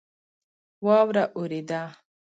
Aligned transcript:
واوره 0.85 1.23
اوورېده 1.35 1.81